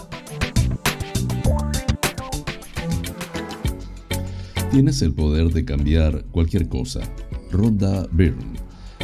[4.71, 7.01] Tienes el poder de cambiar cualquier cosa.
[7.51, 8.57] Ronda Byrne.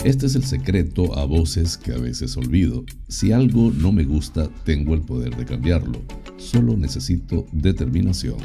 [0.06, 2.86] Este es el secreto a voces que a veces olvido.
[3.10, 6.00] Si algo no me gusta, tengo el poder de cambiarlo.
[6.38, 8.38] Solo necesito determinación.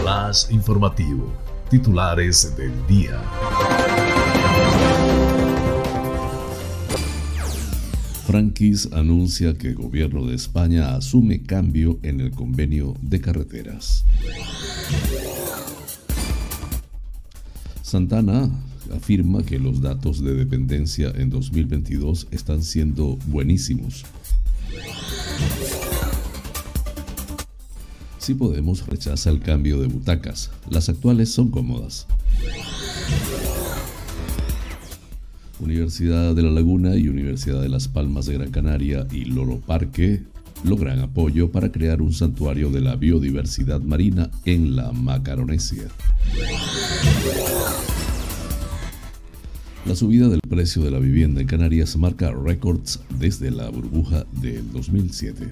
[0.00, 1.32] Flash informativo.
[1.68, 3.20] Titulares del día.
[8.34, 14.04] Frankis anuncia que el gobierno de España asume cambio en el convenio de carreteras.
[17.80, 18.50] Santana
[18.92, 24.04] afirma que los datos de dependencia en 2022 están siendo buenísimos.
[28.18, 32.08] Si Podemos rechaza el cambio de butacas, las actuales son cómodas.
[35.60, 40.22] Universidad de La Laguna y Universidad de Las Palmas de Gran Canaria y Loro Parque
[40.64, 45.84] logran apoyo para crear un santuario de la biodiversidad marina en la Macaronesia.
[49.86, 54.72] La subida del precio de la vivienda en Canarias marca récords desde la burbuja del
[54.72, 55.48] 2007.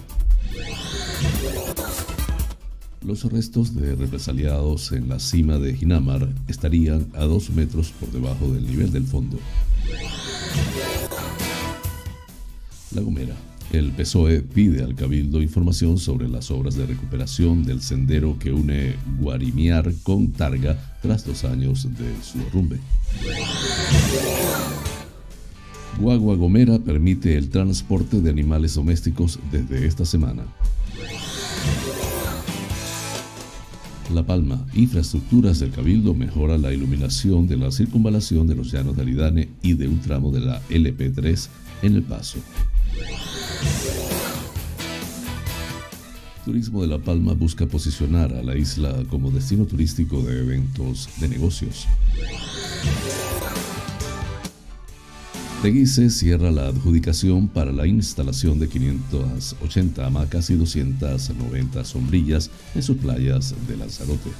[3.05, 8.49] Los restos de represaliados en la cima de Ginamar estarían a dos metros por debajo
[8.49, 9.39] del nivel del fondo.
[12.95, 13.35] La Gomera.
[13.73, 18.97] El PSOE pide al Cabildo información sobre las obras de recuperación del sendero que une
[19.19, 22.79] Guarimiar con Targa tras dos años de su derrumbe.
[25.99, 30.45] Guagua Gomera permite el transporte de animales domésticos desde esta semana.
[34.13, 39.03] La Palma, infraestructuras del Cabildo mejora la iluminación de la circunvalación de los llanos de
[39.03, 41.49] Aridane y de un tramo de la LP3
[41.83, 42.39] en El Paso.
[46.45, 51.29] Turismo de La Palma busca posicionar a la isla como destino turístico de eventos de
[51.29, 51.87] negocios.
[55.63, 62.97] Teguise cierra la adjudicación para la instalación de 580 hamacas y 290 sombrillas en sus
[62.97, 64.31] playas de Lanzarote.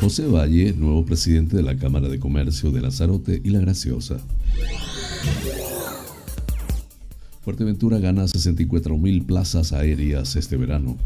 [0.00, 4.18] José Valle, nuevo presidente de la Cámara de Comercio de Lanzarote y La Graciosa.
[7.42, 10.96] Fuerteventura gana 64.000 plazas aéreas este verano.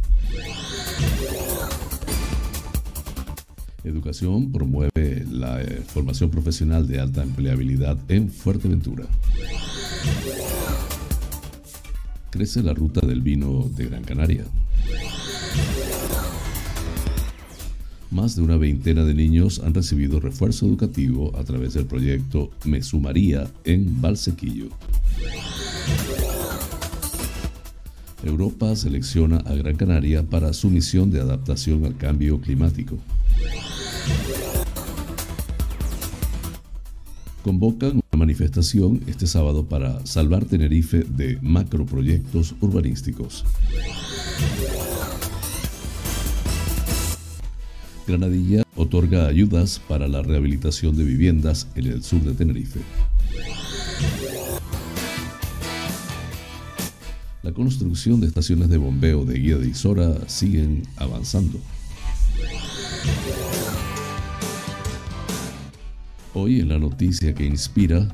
[3.85, 9.07] Educación promueve la eh, formación profesional de alta empleabilidad en Fuerteventura.
[12.31, 14.45] Crece la ruta del vino de Gran Canaria.
[18.13, 22.83] Más de una veintena de niños han recibido refuerzo educativo a través del proyecto Me
[22.83, 24.69] Sumaría en Valsequillo.
[28.23, 32.97] Europa selecciona a Gran Canaria para su misión de adaptación al cambio climático.
[37.43, 43.45] Convocan una manifestación este sábado para salvar Tenerife de macroproyectos urbanísticos.
[48.07, 52.81] Granadilla otorga ayudas para la rehabilitación de viviendas en el sur de Tenerife.
[57.43, 61.59] La construcción de estaciones de bombeo de guía de Isora siguen avanzando.
[66.35, 68.09] Hoy en la noticia que inspira,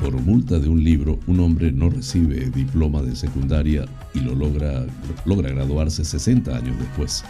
[0.00, 3.84] por multa de un libro, un hombre no recibe diploma de secundaria
[4.14, 4.86] y lo logra,
[5.26, 7.22] logra graduarse 60 años después.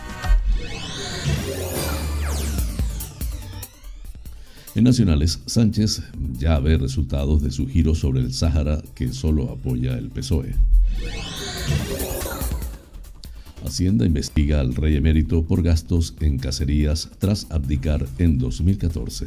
[4.76, 6.04] En Nacionales, Sánchez
[6.38, 10.54] ya ve resultados de su giro sobre el Sáhara que solo apoya el PSOE.
[13.66, 19.26] Hacienda investiga al rey emérito por gastos en cacerías tras abdicar en 2014.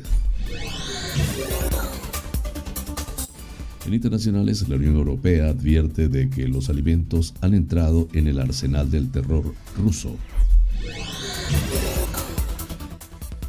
[3.85, 8.89] En internacionales, la Unión Europea advierte de que los alimentos han entrado en el arsenal
[8.89, 10.15] del terror ruso.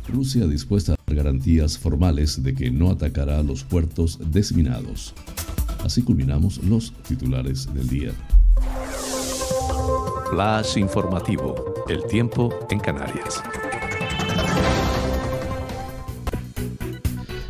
[0.09, 5.15] Rusia dispuesta a dar garantías formales de que no atacará los puertos desminados.
[5.83, 8.13] Así culminamos los titulares del día.
[10.31, 11.85] Flash informativo.
[11.89, 13.43] El tiempo en Canarias.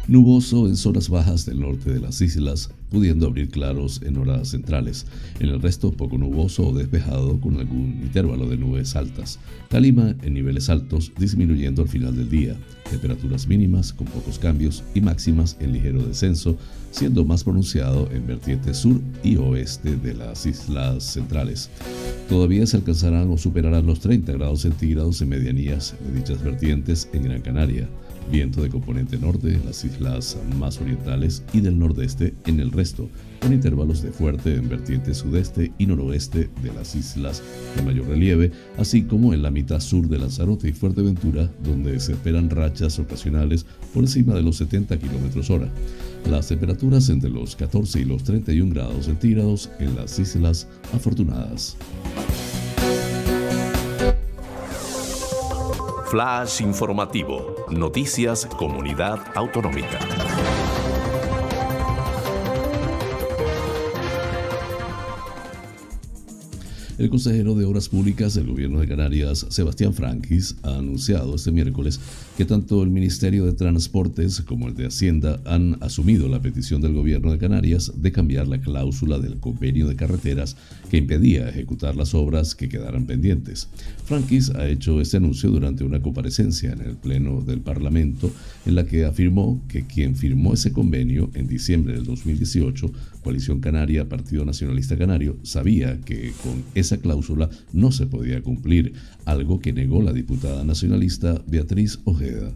[0.09, 5.07] Nuboso en zonas bajas del norte de las islas, pudiendo abrir claros en horas centrales.
[5.41, 9.39] En el resto, poco nuboso o despejado con algún intervalo de nubes altas.
[9.71, 12.57] Calima en niveles altos, disminuyendo al final del día.
[12.91, 16.57] Temperaturas mínimas con pocos cambios y máximas en ligero descenso,
[16.91, 21.71] siendo más pronunciado en vertientes sur y oeste de las islas centrales.
[22.29, 27.25] Todavía se alcanzarán o superarán los 30 grados centígrados en medianías de dichas vertientes en
[27.25, 27.89] Gran Canaria
[28.31, 33.09] viento de componente norte en las islas más orientales y del nordeste en el resto,
[33.41, 37.43] con intervalos de fuerte en vertiente sudeste y noroeste de las islas
[37.75, 42.13] de mayor relieve, así como en la mitad sur de Lanzarote y Fuerteventura, donde se
[42.13, 45.69] esperan rachas ocasionales por encima de los 70 km hora.
[46.31, 51.77] Las temperaturas entre los 14 y los 31 grados centígrados en las islas afortunadas.
[56.07, 57.67] Flash informativo.
[57.69, 60.26] Noticias Comunidad Autonómica.
[66.99, 72.01] El consejero de Obras Públicas del Gobierno de Canarias, Sebastián Franquis, ha anunciado este miércoles
[72.39, 76.95] que tanto el Ministerio de Transportes como el de Hacienda han asumido la petición del
[76.95, 80.57] Gobierno de Canarias de cambiar la cláusula del convenio de carreteras
[80.91, 83.69] que impedía ejecutar las obras que quedaran pendientes.
[84.07, 88.31] Franquis ha hecho este anuncio durante una comparecencia en el Pleno del Parlamento
[88.65, 92.91] en la que afirmó que quien firmó ese convenio en diciembre del 2018,
[93.23, 98.95] Coalición Canaria, Partido Nacionalista Canario, sabía que con esa cláusula no se podía cumplir,
[99.25, 102.53] algo que negó la diputada nacionalista Beatriz Ojeda.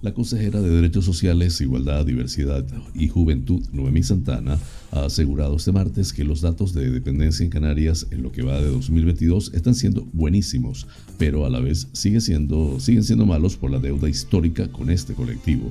[0.00, 2.64] La consejera de Derechos Sociales, Igualdad, Diversidad
[2.94, 4.58] y Juventud, Noemí Santana,
[4.90, 8.60] ha asegurado este martes que los datos de dependencia en Canarias en lo que va
[8.60, 10.86] de 2022 están siendo buenísimos,
[11.18, 15.14] pero a la vez sigue siendo, siguen siendo malos por la deuda histórica con este
[15.14, 15.70] colectivo.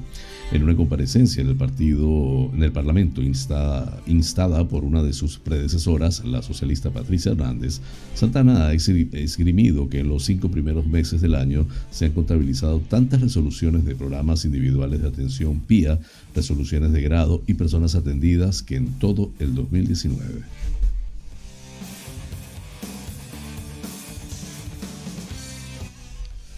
[0.51, 5.39] En una comparecencia en el partido, en el Parlamento instada, instada por una de sus
[5.39, 7.81] predecesoras, la socialista Patricia Hernández,
[8.13, 13.21] Santana ha esgrimido que en los cinco primeros meses del año se han contabilizado tantas
[13.21, 15.99] resoluciones de programas individuales de atención PIA,
[16.33, 19.06] resoluciones de grado y personas atendidas que en todo
[19.40, 20.42] el 2019.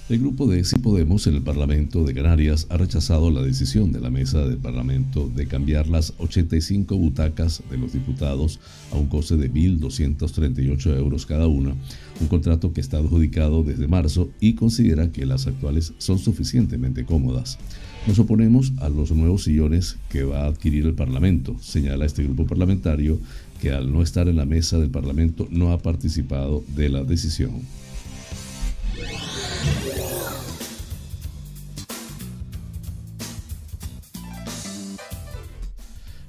[0.09, 3.99] El grupo de Sí Podemos en el Parlamento de Canarias ha rechazado la decisión de
[3.99, 8.59] la mesa del Parlamento de cambiar las 85 butacas de los diputados
[8.91, 11.75] a un coste de 1.238 euros cada una,
[12.19, 17.59] un contrato que está adjudicado desde marzo y considera que las actuales son suficientemente cómodas.
[18.07, 22.47] Nos oponemos a los nuevos sillones que va a adquirir el Parlamento, señala este grupo
[22.47, 23.19] parlamentario
[23.61, 27.61] que al no estar en la mesa del Parlamento no ha participado de la decisión.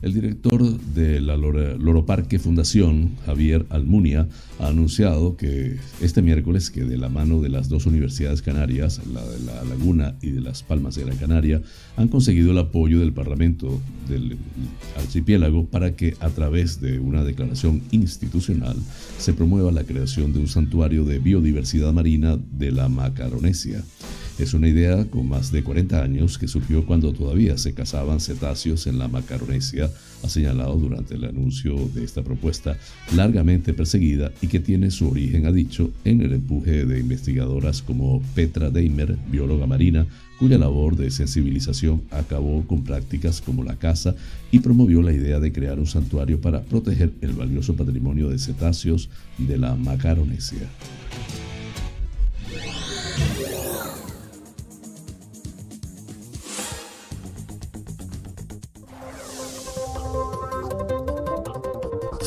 [0.02, 4.28] El director de la Loro Parque Fundación, Javier Almunia,
[4.58, 9.22] ha anunciado que este miércoles que de la mano de las dos universidades canarias, la
[9.22, 11.60] de La Laguna y de Las Palmas de Gran Canaria,
[11.98, 13.78] han conseguido el apoyo del Parlamento
[14.08, 14.38] del
[14.96, 18.76] archipiélago para que a través de una declaración institucional
[19.18, 23.84] se promueva la creación de un santuario de biodiversidad marina de la Macaronesia.
[24.40, 28.86] Es una idea con más de 40 años que surgió cuando todavía se cazaban cetáceos
[28.86, 29.90] en la Macaronesia,
[30.22, 32.78] ha señalado durante el anuncio de esta propuesta
[33.14, 38.22] largamente perseguida y que tiene su origen, ha dicho, en el empuje de investigadoras como
[38.34, 40.06] Petra Deimer, bióloga marina,
[40.38, 44.14] cuya labor de sensibilización acabó con prácticas como la caza
[44.50, 49.10] y promovió la idea de crear un santuario para proteger el valioso patrimonio de cetáceos
[49.36, 50.66] de la Macaronesia.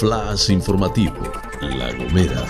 [0.03, 1.15] Flash informativo,
[1.61, 2.45] La Gomera.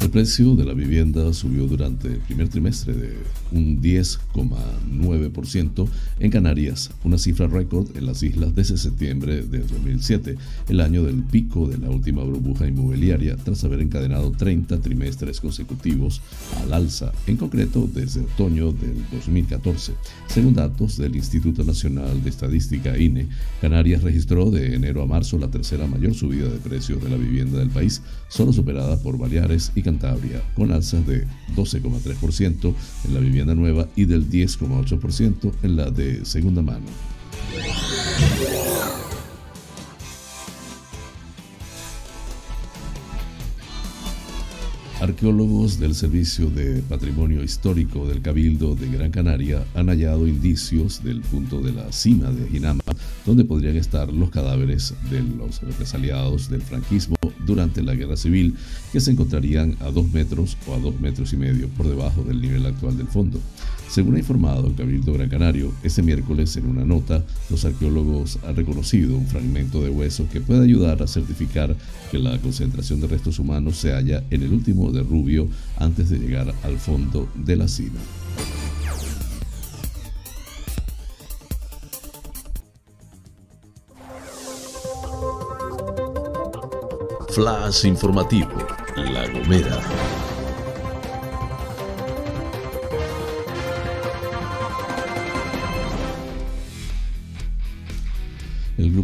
[0.00, 3.16] El precio de la vivienda subió durante el primer trimestre de
[3.52, 5.88] un 10,9%
[6.20, 10.36] en Canarias, una cifra récord en las islas desde septiembre de 2007,
[10.68, 16.20] el año del pico de la última burbuja inmobiliaria tras haber encadenado 30 trimestres consecutivos
[16.62, 19.94] al alza, en concreto desde otoño del 2014.
[20.26, 23.28] Según datos del Instituto Nacional de Estadística INE,
[23.60, 27.58] Canarias registró de enero a marzo la tercera mayor subida de precios de la vivienda
[27.58, 31.26] del país, solo superada por Baleares y Cantabria con alzas de
[31.56, 32.74] 12,3%
[33.06, 36.86] en la vivienda nueva y del 10,8% en la de segunda mano.
[45.00, 51.20] Arqueólogos del Servicio de Patrimonio Histórico del Cabildo de Gran Canaria han hallado indicios del
[51.20, 52.82] punto de la cima de Jinama,
[53.24, 57.17] donde podrían estar los cadáveres de los represaliados del franquismo
[57.48, 58.54] durante la Guerra Civil,
[58.92, 62.40] que se encontrarían a dos metros o a dos metros y medio por debajo del
[62.40, 63.40] nivel actual del fondo.
[63.90, 69.16] Según ha informado Cabildo Gran Canario, este miércoles en una nota, los arqueólogos han reconocido
[69.16, 71.74] un fragmento de hueso que puede ayudar a certificar
[72.10, 76.54] que la concentración de restos humanos se halla en el último derrubio antes de llegar
[76.62, 77.98] al fondo de la cima.
[87.38, 88.66] Flash informativo,
[88.96, 90.17] La Gomera.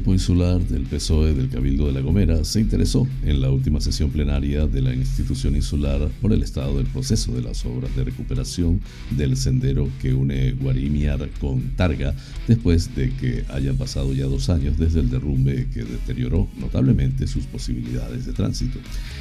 [0.04, 4.10] Grupo Insular del PSOE del Cabildo de La Gomera se interesó en la última sesión
[4.10, 8.82] plenaria de la institución insular por el estado del proceso de las obras de recuperación
[9.12, 12.14] del sendero que une Guarimiar con Targa
[12.46, 17.46] después de que hayan pasado ya dos años desde el derrumbe que deterioró notablemente sus
[17.46, 18.80] posibilidades de tránsito.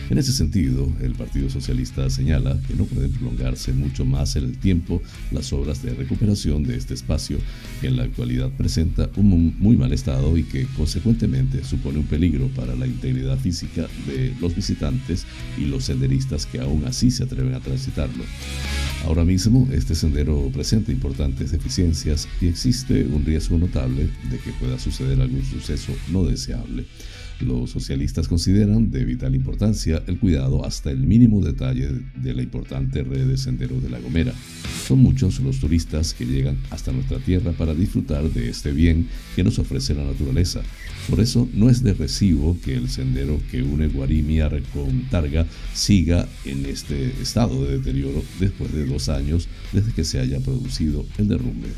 [0.10, 4.58] En ese sentido, el Partido Socialista señala que no pueden prolongarse mucho más en el
[4.58, 7.38] tiempo las obras de recuperación de este espacio
[7.80, 12.48] que en la actualidad presenta un muy mal estado y que consecuentemente supone un peligro
[12.50, 15.26] para la integridad física de los visitantes
[15.58, 18.24] y los senderistas que aún así se atreven a transitarlo.
[19.06, 24.80] Ahora mismo este sendero presenta importantes deficiencias y existe un riesgo notable de que pueda
[24.80, 26.86] suceder algún suceso no deseable.
[27.40, 33.04] Los socialistas consideran de vital importancia el cuidado hasta el mínimo detalle de la importante
[33.04, 34.34] red de senderos de La Gomera.
[34.88, 39.44] Son muchos los turistas que llegan hasta nuestra tierra para disfrutar de este bien que
[39.44, 40.62] nos ofrece la naturaleza.
[41.10, 46.28] Por eso no es de recibo que el sendero que une Guarimiar con Targa siga
[46.46, 51.28] en este estado de deterioro después de dos años desde que se haya producido el
[51.28, 51.70] derrumbe.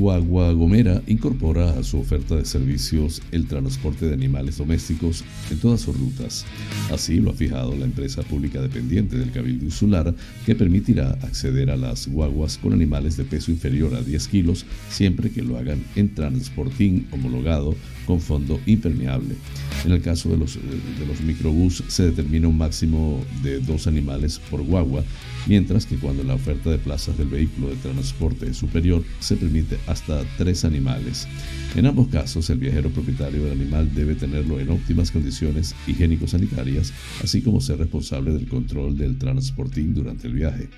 [0.00, 5.82] Guagua Gomera incorpora a su oferta de servicios el transporte de animales domésticos en todas
[5.82, 6.46] sus rutas.
[6.90, 10.14] Así lo ha fijado la empresa pública dependiente del Cabildo Insular,
[10.46, 15.30] que permitirá acceder a las guaguas con animales de peso inferior a 10 kilos siempre
[15.30, 17.74] que lo hagan en transportín homologado
[18.10, 19.36] con fondo impermeable.
[19.84, 24.40] En el caso de los, de los microbús se determina un máximo de dos animales
[24.50, 25.04] por guagua,
[25.46, 29.78] mientras que cuando la oferta de plazas del vehículo de transporte es superior se permite
[29.86, 31.28] hasta tres animales.
[31.76, 37.42] En ambos casos, el viajero propietario del animal debe tenerlo en óptimas condiciones higiénico-sanitarias, así
[37.42, 40.68] como ser responsable del control del transportín durante el viaje.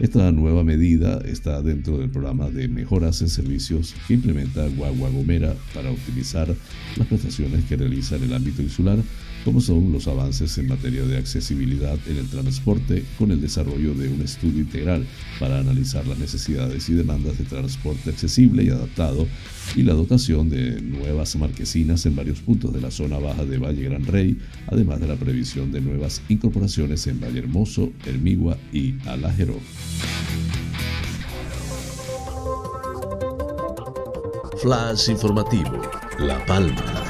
[0.00, 5.54] Esta nueva medida está dentro del programa de mejoras en servicios que implementa Guagua Gomera
[5.72, 6.54] para optimizar
[6.96, 8.98] las prestaciones que realiza en el ámbito insular
[9.44, 14.08] como son los avances en materia de accesibilidad en el transporte con el desarrollo de
[14.08, 15.06] un estudio integral
[15.38, 19.28] para analizar las necesidades y demandas de transporte accesible y adaptado
[19.76, 23.82] y la dotación de nuevas marquesinas en varios puntos de la zona baja de Valle
[23.82, 24.38] Gran Rey,
[24.68, 29.58] además de la previsión de nuevas incorporaciones en Valle Hermoso, Hermigua y Alajero.
[34.62, 35.82] Flash informativo,
[36.18, 37.03] La Palma.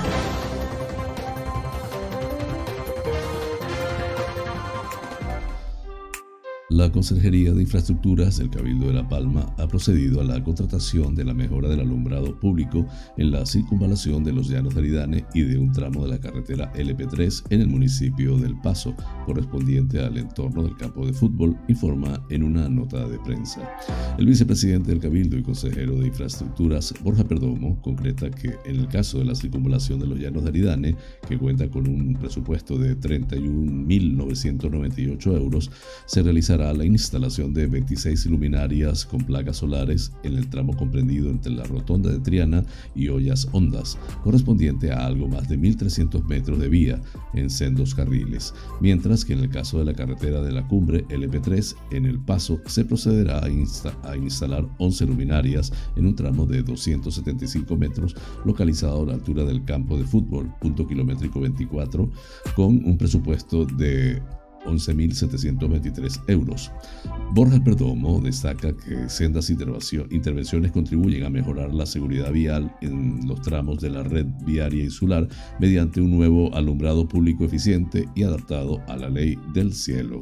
[6.75, 11.25] La Consejería de Infraestructuras del Cabildo de La Palma ha procedido a la contratación de
[11.25, 12.85] la mejora del alumbrado público
[13.17, 16.73] en la circunvalación de los Llanos de Aridane y de un tramo de la carretera
[16.73, 18.93] LP3 en el municipio del Paso,
[19.25, 23.61] correspondiente al entorno del campo de fútbol, informa en una nota de prensa.
[24.19, 29.21] El vicepresidente del Cabildo y consejero de Infraestructuras, Borja Perdomo, concreta que en el caso
[29.21, 30.97] de la circunvalación de los Llanos de Aridane,
[31.29, 35.71] que cuenta con un presupuesto de 31.998 euros,
[36.07, 41.53] se realizará la instalación de 26 luminarias con placas solares en el tramo comprendido entre
[41.53, 46.69] la rotonda de Triana y Ollas Hondas, correspondiente a algo más de 1.300 metros de
[46.69, 47.01] vía
[47.35, 51.75] en sendos carriles, mientras que en el caso de la carretera de la cumbre LP3
[51.93, 57.77] en el paso se procederá a, a instalar 11 luminarias en un tramo de 275
[57.77, 62.11] metros localizado a la altura del campo de fútbol, punto kilométrico 24,
[62.55, 64.23] con un presupuesto de
[64.65, 66.71] 11.723 euros.
[67.33, 73.81] Borja Perdomo destaca que sendas intervenciones contribuyen a mejorar la seguridad vial en los tramos
[73.81, 75.29] de la red viaria insular
[75.59, 80.21] mediante un nuevo alumbrado público eficiente y adaptado a la ley del cielo.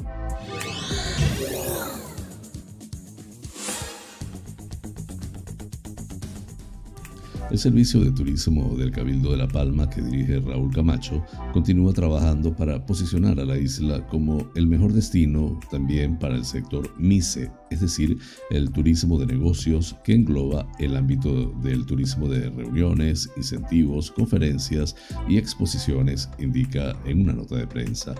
[7.53, 12.57] El Servicio de Turismo del Cabildo de La Palma, que dirige Raúl Camacho, continúa trabajando
[12.57, 17.83] para posicionar a la isla como el mejor destino también para el sector MICE, es
[17.83, 18.17] decir,
[18.51, 24.97] el turismo de negocios que engloba el ámbito del turismo de reuniones, incentivos, conferencias
[25.29, 28.15] y exposiciones, indica en una nota de prensa.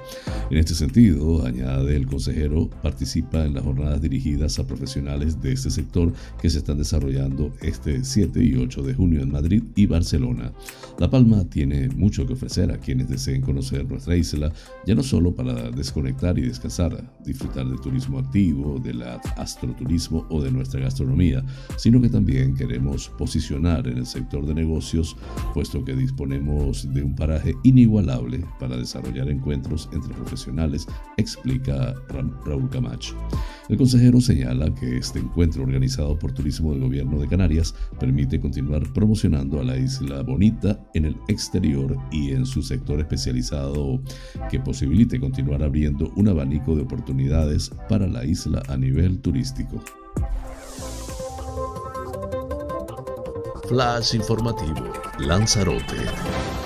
[0.51, 5.71] En este sentido, añade el consejero, participa en las jornadas dirigidas a profesionales de este
[5.71, 10.53] sector que se están desarrollando este 7 y 8 de junio en Madrid y Barcelona.
[10.99, 14.53] La Palma tiene mucho que ofrecer a quienes deseen conocer nuestra isla,
[14.87, 20.51] ya no solo para desconectar y descansar, disfrutar del turismo activo, del astroturismo o de
[20.51, 21.45] nuestra gastronomía,
[21.77, 25.17] sino que también queremos posicionar en el sector de negocios,
[25.55, 31.95] puesto que disponemos de un paraje inigualable para desarrollar encuentros entre profesionales, explica
[32.45, 33.17] Raúl Camacho.
[33.69, 38.93] El consejero señala que este encuentro organizado por Turismo del Gobierno de Canarias permite continuar
[39.03, 44.01] promocionando a la isla bonita en el exterior y en su sector especializado
[44.49, 49.83] que posibilite continuar abriendo un abanico de oportunidades para la isla a nivel turístico.
[53.69, 56.62] Flash informativo, Lanzarote.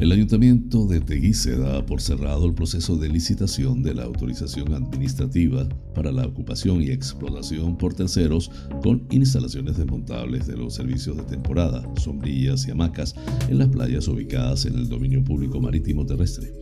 [0.00, 5.68] El Ayuntamiento de Teguise da por cerrado el proceso de licitación de la autorización administrativa
[5.92, 8.48] para la ocupación y explotación por terceros
[8.84, 13.16] con instalaciones desmontables de los servicios de temporada, sombrillas y hamacas
[13.48, 16.54] en las playas ubicadas en el dominio público marítimo terrestre.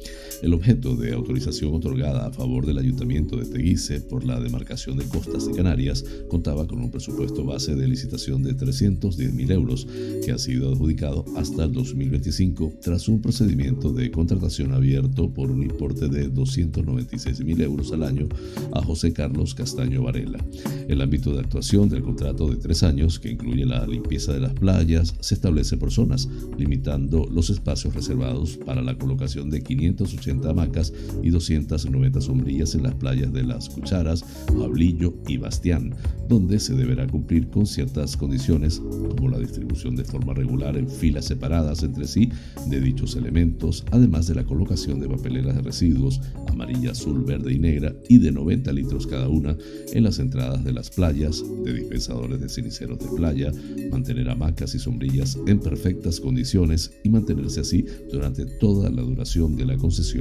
[0.43, 5.07] El objeto de autorización otorgada a favor del Ayuntamiento de Teguise por la demarcación de
[5.07, 9.87] costas de Canarias contaba con un presupuesto base de licitación de 310.000 euros
[10.25, 15.63] que ha sido adjudicado hasta el 2025 tras un procedimiento de contratación abierto por un
[15.63, 18.29] importe de 296 mil euros al año
[18.73, 20.45] a José Carlos Castaño Varela.
[20.89, 24.53] El ámbito de actuación del contrato de tres años, que incluye la limpieza de las
[24.53, 30.93] playas, se establece por zonas, limitando los espacios reservados para la colocación de 580 hamacas
[31.23, 35.95] y 290 sombrillas en las playas de Las Cucharas, Pablillo y Bastián,
[36.29, 41.27] donde se deberá cumplir con ciertas condiciones, como la distribución de forma regular en filas
[41.27, 42.31] separadas entre sí
[42.69, 46.21] de dichos elementos, además de la colocación de papeleras de residuos
[46.57, 49.57] amarilla, azul, verde y negra y de 90 litros cada una
[49.93, 53.53] en las entradas de las playas, de dispensadores de ceniceros de playa,
[53.91, 59.67] mantener hamacas y sombrillas en perfectas condiciones y mantenerse así durante toda la duración de
[59.67, 60.16] la concesión.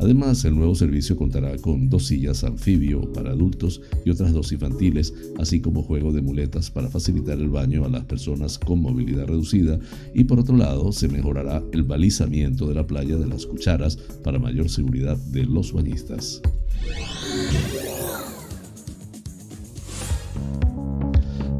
[0.00, 5.14] Además, el nuevo servicio contará con dos sillas anfibio para adultos y otras dos infantiles,
[5.38, 9.78] así como juego de muletas para facilitar el baño a las personas con movilidad reducida
[10.14, 14.38] y por otro lado se mejorará el balizamiento de la playa de las cucharas para
[14.38, 16.42] mayor seguridad de los bañistas.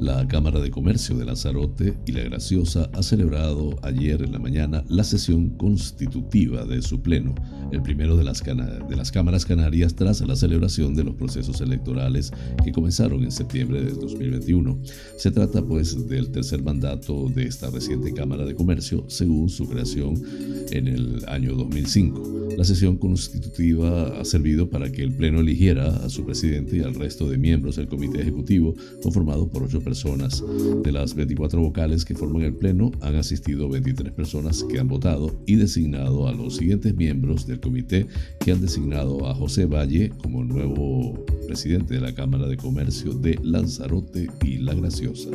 [0.05, 4.85] La Cámara de Comercio de Lanzarote y La Graciosa ha celebrado ayer en la mañana
[4.87, 7.35] la sesión constitutiva de su pleno,
[7.73, 12.33] el primero de las, de las cámaras canarias tras la celebración de los procesos electorales
[12.63, 14.79] que comenzaron en septiembre de 2021.
[15.17, 20.23] Se trata pues del tercer mandato de esta reciente Cámara de Comercio según su creación
[20.71, 22.51] en el año 2005.
[22.59, 26.95] La sesión constitutiva ha servido para que el Pleno eligiera a su presidente y al
[26.95, 29.94] resto de miembros del Comité Ejecutivo, conformado por ocho personas.
[29.95, 35.41] De las 24 vocales que forman el Pleno, han asistido 23 personas que han votado
[35.47, 38.09] y designado a los siguientes miembros del comité
[38.41, 43.39] que han designado a José Valle como nuevo presidente de la Cámara de Comercio de
[43.43, 45.31] Lanzarote y La Graciosa.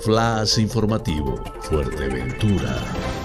[0.00, 3.17] Flash informativo, Fuerteventura.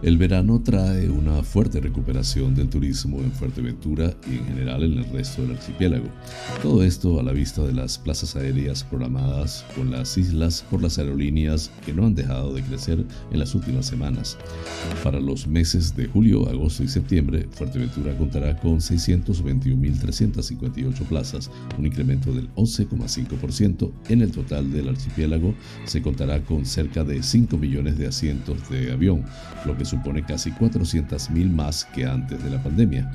[0.00, 5.10] El verano trae una fuerte recuperación del turismo en Fuerteventura y en general en el
[5.10, 6.06] resto del archipiélago.
[6.62, 11.00] Todo esto a la vista de las plazas aéreas programadas con las islas por las
[11.00, 14.38] aerolíneas que no han dejado de crecer en las últimas semanas.
[15.02, 22.32] Para los meses de julio, agosto y septiembre, Fuerteventura contará con 621.358 plazas, un incremento
[22.32, 23.90] del 11,5%.
[24.10, 25.56] En el total del archipiélago
[25.86, 29.24] se contará con cerca de 5 millones de asientos de avión,
[29.66, 33.10] lo que supone casi 400.000 más que antes de la pandemia.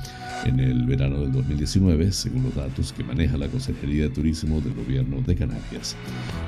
[0.46, 4.74] En el verano del 2019, según los datos que maneja la Consejería de Turismo del
[4.74, 5.96] Gobierno de Canarias.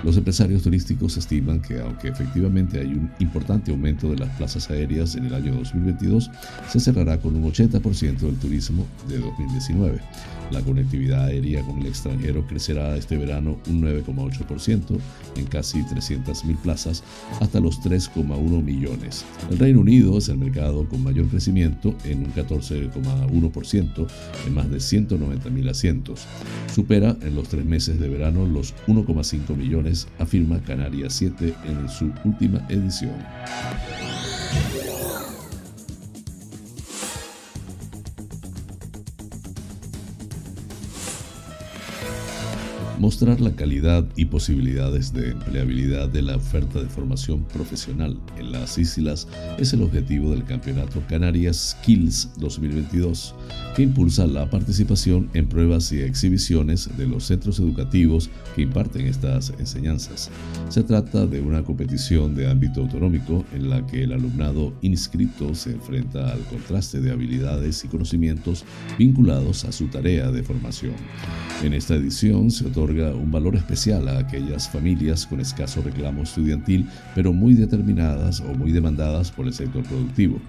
[0.03, 5.15] Los empresarios turísticos estiman que aunque efectivamente hay un importante aumento de las plazas aéreas
[5.15, 6.29] en el año 2022,
[6.67, 9.99] se cerrará con un 80% del turismo de 2019.
[10.51, 14.97] La conectividad aérea con el extranjero crecerá este verano un 9,8%
[15.35, 17.03] en casi 300.000 plazas
[17.39, 19.25] hasta los 3,1 millones.
[19.49, 24.07] El Reino Unido es el mercado con mayor crecimiento en un 14,1%
[24.47, 26.25] en más de 190.000 asientos.
[26.73, 32.11] Supera en los tres meses de verano los 1,5 millones, afirma Canarias 7 en su
[32.23, 33.15] última edición.
[43.05, 48.79] Mostrar la calidad y posibilidades de empleabilidad de la oferta de formación profesional en las
[48.79, 49.27] islas
[49.59, 53.35] es el objetivo del Campeonato Canarias Skills 2022,
[53.75, 59.53] que impulsa la participación en pruebas y exhibiciones de los centros educativos que imparten estas
[59.59, 60.31] enseñanzas.
[60.69, 65.73] Se trata de una competición de ámbito autonómico en la que el alumnado inscrito se
[65.73, 68.65] enfrenta al contraste de habilidades y conocimientos
[68.97, 70.95] vinculados a su tarea de formación.
[71.63, 76.87] En esta edición se otorga un valor especial a aquellas familias con escaso reclamo estudiantil,
[77.13, 80.39] pero muy determinadas o muy demandadas por el sector productivo.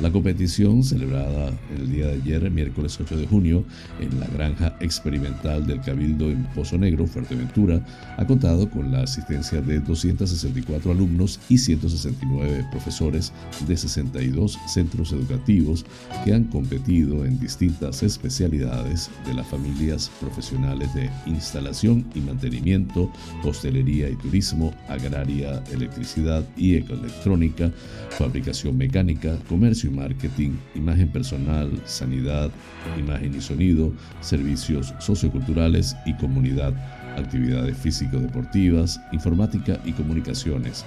[0.00, 3.64] La competición, celebrada el día de ayer, miércoles 8 de junio,
[4.00, 7.84] en la granja experimental del Cabildo en Pozo Negro, Fuerteventura,
[8.16, 13.32] ha contado con la asistencia de 264 alumnos y 169 profesores
[13.66, 15.84] de 62 centros educativos
[16.24, 23.10] que han competido en distintas especialidades de las familias profesionales de instalación y mantenimiento,
[23.44, 27.70] hostelería y turismo, agraria, electricidad y ecoelectrónica,
[28.10, 32.50] fabricación mecánica, comercio y marketing, imagen personal, sanidad,
[32.98, 36.74] imagen y sonido, servicios socioculturales y comunidad
[37.16, 40.84] actividades físico-deportivas, informática y comunicaciones,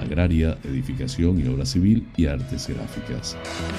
[0.00, 3.36] agraria, edificación y obra civil y artes gráficas.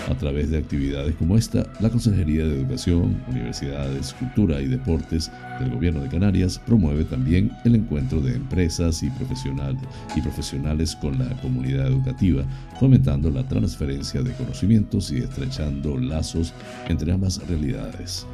[0.10, 5.72] A través de actividades como esta, la Consejería de Educación, Universidades, Cultura y Deportes del
[5.72, 9.82] Gobierno de Canarias promueve también el encuentro de empresas y profesionales,
[10.16, 12.44] y profesionales con la comunidad educativa,
[12.80, 16.54] fomentando la transferencia de conocimientos y estrechando lazos
[16.88, 18.26] entre ambas realidades.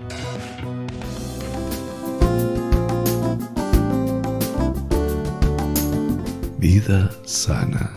[6.61, 7.91] Vida sana.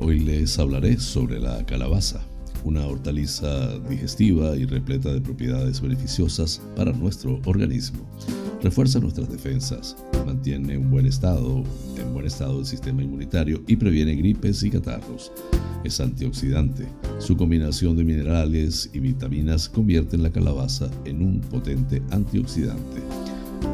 [0.00, 2.20] Hoy les hablaré sobre la calabaza,
[2.64, 8.00] una hortaliza digestiva y repleta de propiedades beneficiosas para nuestro organismo.
[8.62, 9.96] Refuerza nuestras defensas,
[10.26, 11.64] mantiene un buen estado,
[11.96, 15.32] en buen estado el sistema inmunitario y previene gripes y catarros.
[15.82, 16.86] Es antioxidante.
[17.18, 23.00] Su combinación de minerales y vitaminas convierte la calabaza en un potente antioxidante.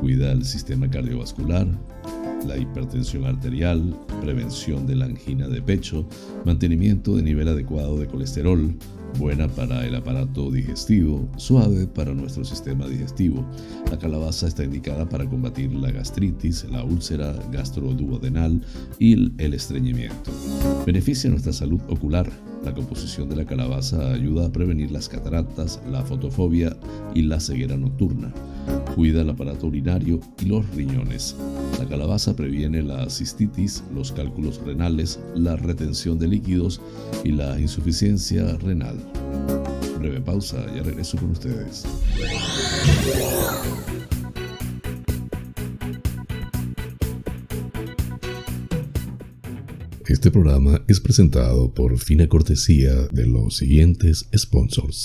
[0.00, 1.66] Cuida el sistema cardiovascular,
[2.46, 6.06] la hipertensión arterial, prevención de la angina de pecho,
[6.44, 8.72] mantenimiento de nivel adecuado de colesterol,
[9.18, 13.44] buena para el aparato digestivo, suave para nuestro sistema digestivo.
[13.90, 18.60] La calabaza está indicada para combatir la gastritis, la úlcera gastroduodenal
[18.98, 20.30] y el estreñimiento.
[20.84, 22.30] Beneficia nuestra salud ocular.
[22.64, 26.76] La composición de la calabaza ayuda a prevenir las cataratas, la fotofobia
[27.14, 28.32] y la ceguera nocturna.
[28.94, 31.36] Cuida el aparato urinario y los riñones.
[31.78, 36.80] La calabaza previene la cistitis, los cálculos renales, la retención de líquidos
[37.24, 38.96] y la insuficiencia renal.
[39.98, 41.84] Breve pausa, ya regreso con ustedes.
[50.08, 55.04] Este programa es presentado por fina cortesía de los siguientes sponsors.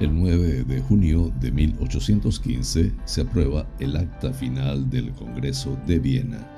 [0.00, 6.48] El 9 de junio de 1815 se aprueba el acta final del Congreso de Viena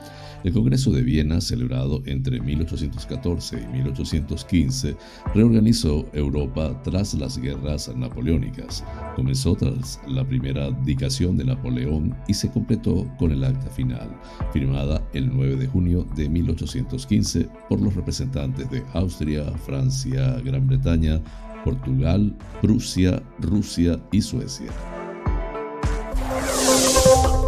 [0.45, 4.97] el Congreso de Viena, celebrado entre 1814 y 1815,
[5.35, 8.85] reorganizó Europa tras las guerras napoleónicas.
[9.15, 14.09] Comenzó tras la primera abdicación de Napoleón y se completó con el acta final,
[14.53, 21.21] firmada el 9 de junio de 1815 por los representantes de Austria, Francia, Gran Bretaña,
[21.65, 24.71] Portugal, Prusia, Rusia y Suecia.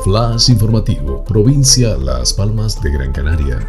[0.05, 3.67] Flash informativo, provincia Las Palmas de Gran Canaria.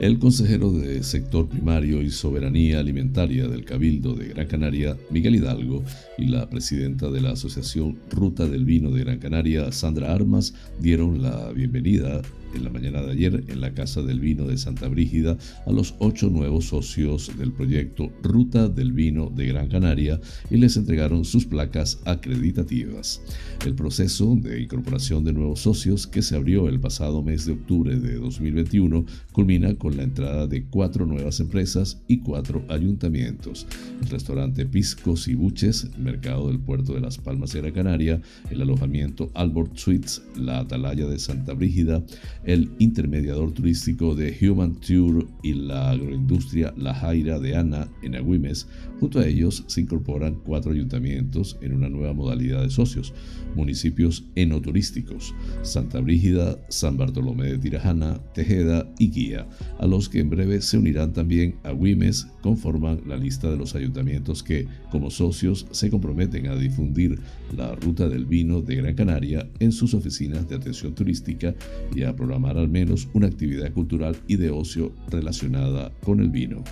[0.00, 5.84] El consejero de Sector Primario y Soberanía Alimentaria del Cabildo de Gran Canaria, Miguel Hidalgo,
[6.16, 11.20] y la presidenta de la Asociación Ruta del Vino de Gran Canaria, Sandra Armas, dieron
[11.20, 12.22] la bienvenida
[12.54, 15.36] en la mañana de ayer en la Casa del Vino de Santa Brígida
[15.66, 20.76] a los ocho nuevos socios del proyecto Ruta del Vino de Gran Canaria y les
[20.76, 23.22] entregaron sus placas acreditativas.
[23.64, 27.98] El proceso de incorporación de nuevos socios que se abrió el pasado mes de octubre
[27.98, 33.66] de 2021 culmina con la entrada de cuatro nuevas empresas y cuatro ayuntamientos.
[34.02, 38.62] El restaurante Piscos y Buches, mercado del puerto de Las Palmas de Gran Canaria, el
[38.62, 42.02] alojamiento Albert Suites, la Atalaya de Santa Brígida,
[42.44, 48.68] el intermediador turístico de Human Tour y la agroindustria La Jaira de Ana en Agüimes.
[48.98, 53.12] Junto a ellos se incorporan cuatro ayuntamientos en una nueva modalidad de socios,
[53.54, 59.48] municipios enoturísticos, Santa Brígida, San Bartolomé de Tirajana, Tejeda y Guía,
[59.78, 64.42] a los que en breve se unirán también Agüimes, conforman la lista de los ayuntamientos
[64.42, 67.18] que, como socios, se comprometen a difundir
[67.56, 71.54] la ruta del vino de Gran Canaria en sus oficinas de atención turística
[71.94, 76.64] y a programar al menos una actividad cultural y de ocio relacionada con el vino.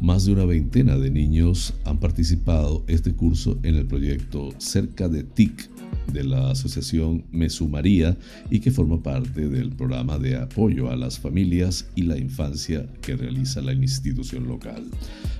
[0.00, 5.24] Más de una veintena de niños han participado este curso en el proyecto Cerca de
[5.24, 5.69] TIC
[6.12, 8.16] de la asociación Me Sumaría
[8.50, 13.16] y que forma parte del programa de apoyo a las familias y la infancia que
[13.16, 14.84] realiza la institución local.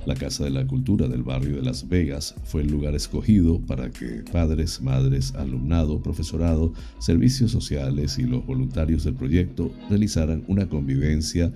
[0.07, 3.91] La Casa de la Cultura del barrio de Las Vegas fue el lugar escogido para
[3.91, 11.53] que padres, madres, alumnado, profesorado, servicios sociales y los voluntarios del proyecto realizaran una convivencia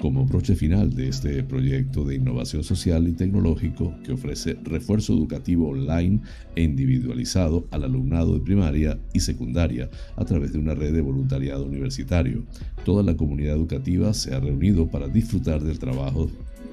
[0.00, 5.70] como broche final de este proyecto de innovación social y tecnológico que ofrece refuerzo educativo
[5.70, 6.20] online
[6.54, 12.44] e individualizado al alumnado primaria y secundaria a través de una red de voluntariado universitario.
[12.84, 16.30] Toda la comunidad educativa se ha reunido para disfrutar del trabajo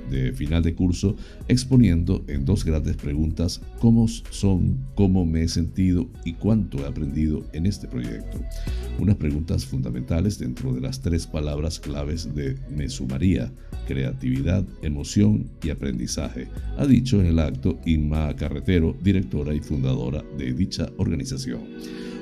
[0.10, 1.16] de final de curso
[1.48, 7.44] exponiendo en dos grandes preguntas cómo son, cómo me he sentido y cuánto he aprendido
[7.54, 8.40] en este proyecto.
[9.00, 13.52] Unas preguntas fundamentales dentro de las tres palabras claves de Me Sumaría,
[13.88, 20.54] creatividad, emoción y aprendizaje, ha dicho en el acto Inma Carretero, directora y fundadora de
[20.54, 21.62] dicha organización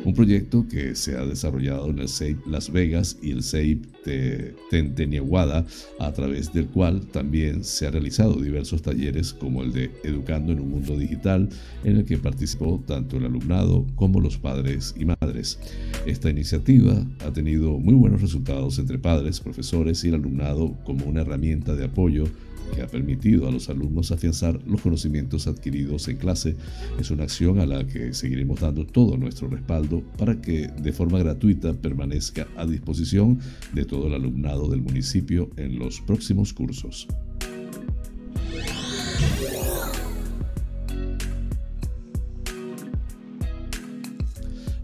[0.06, 4.56] un proyecto que se ha desarrollado en el SEIP Las Vegas y el SEIP de
[4.70, 5.66] Tentenieguada,
[6.00, 10.60] a través del cual también se han realizado diversos talleres como el de Educando en
[10.60, 11.50] un Mundo Digital,
[11.84, 15.60] en el que participó tanto el alumnado como los padres y madres.
[16.06, 21.22] Esta iniciativa ha tenido muy buenos resultados entre padres, profesores y el alumnado como una
[21.22, 22.26] herramienta de apoyo
[22.74, 26.56] que ha permitido a los alumnos afianzar los conocimientos adquiridos en clase,
[27.00, 31.20] es una acción a la que seguiremos dando todo nuestro respaldo para que de forma
[31.20, 33.40] gratuita permanezca a disposición
[33.74, 37.08] de todo el alumnado del municipio en los próximos cursos.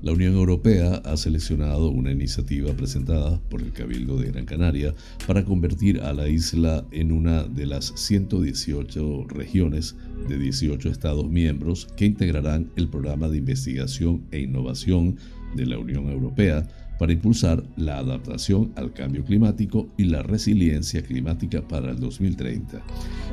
[0.10, 4.95] La Unión Europea ha seleccionado una iniciativa presentada por el Cabildo de Gran Canaria
[5.28, 9.95] para convertir a la isla en una de las 118 regiones
[10.28, 15.15] de 18 Estados miembros que integrarán el programa de investigación e innovación
[15.56, 16.67] de la Unión Europea
[17.00, 22.82] para impulsar la adaptación al cambio climático y la resiliencia climática para el 2030.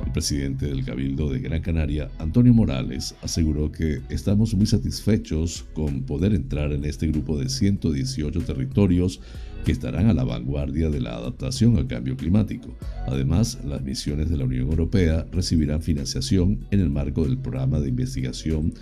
[0.06, 6.04] El presidente del Cabildo de Gran Canaria, Antonio Morales, aseguró que estamos muy satisfechos con
[6.04, 9.20] poder entrar en este grupo de 118 territorios
[9.64, 12.72] que estarán a la vanguardia de la adaptación al cambio climático.
[13.08, 17.88] Además, las misiones de la Unión Europea recibirán financiación en el marco del programa de
[17.88, 18.74] investigación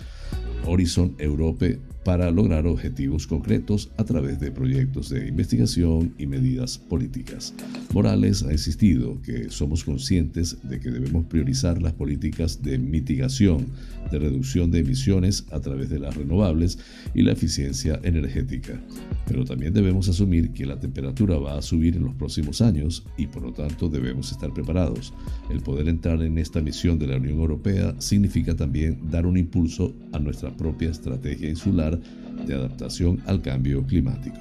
[0.65, 7.51] Horizon Europe para lograr objetivos concretos a través de proyectos de investigación y medidas políticas.
[7.93, 13.65] Morales ha insistido que somos conscientes de que debemos priorizar las políticas de mitigación,
[14.11, 16.77] de reducción de emisiones a través de las renovables
[17.15, 18.79] y la eficiencia energética.
[19.25, 23.25] Pero también debemos asumir que la temperatura va a subir en los próximos años y
[23.25, 25.11] por lo tanto debemos estar preparados.
[25.49, 29.91] El poder entrar en esta misión de la Unión Europea significa también dar un impulso
[30.11, 31.99] a nuestra propia estrategia insular
[32.45, 34.37] de adaptación al cambio climático.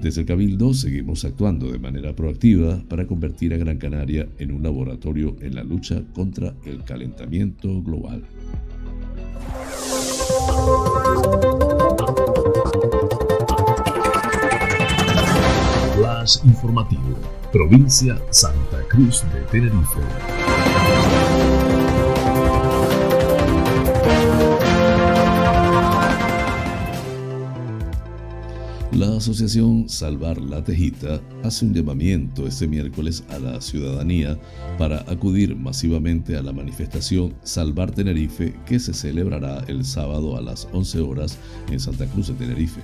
[0.00, 4.62] Desde el Cabildo seguimos actuando de manera proactiva para convertir a Gran Canaria en un
[4.62, 8.22] laboratorio en la lucha contra el calentamiento global.
[15.96, 17.18] Flash informativo,
[17.52, 20.49] provincia Santa Cruz de Tenerife.
[28.92, 34.36] La asociación Salvar la Tejita hace un llamamiento este miércoles a la ciudadanía
[34.78, 40.66] para acudir masivamente a la manifestación Salvar Tenerife que se celebrará el sábado a las
[40.72, 41.38] 11 horas
[41.70, 42.80] en Santa Cruz de Tenerife.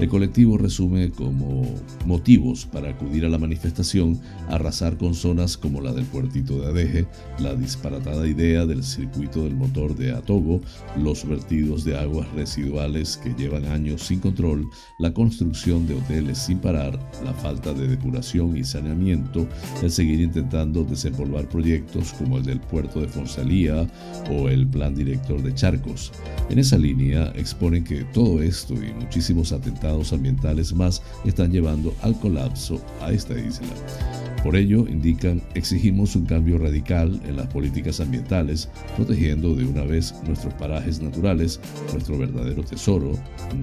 [0.00, 1.62] El colectivo resume como
[2.06, 7.06] motivos para acudir a la manifestación arrasar con zonas como la del puertito de Adeje,
[7.38, 10.62] la disparatada idea del circuito del motor de Atogo,
[10.96, 14.66] los vertidos de aguas residuales que llevan años sin control,
[14.98, 15.12] la
[15.50, 19.48] construcción de hoteles sin parar, la falta de depuración y saneamiento,
[19.82, 23.84] el seguir intentando desempolvar proyectos como el del puerto de Fonsalía
[24.30, 26.12] o el plan director de Charcos.
[26.50, 32.16] En esa línea exponen que todo esto y muchísimos atentados ambientales más están llevando al
[32.20, 34.29] colapso a esta isla.
[34.42, 40.14] Por ello, indican, exigimos un cambio radical en las políticas ambientales, protegiendo de una vez
[40.26, 41.60] nuestros parajes naturales,
[41.92, 43.12] nuestro verdadero tesoro.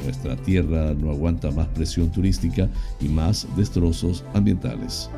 [0.03, 2.69] Nuestra tierra no aguanta más presión turística
[3.01, 5.09] y más destrozos ambientales.